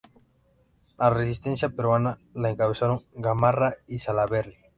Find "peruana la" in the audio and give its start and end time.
1.69-2.49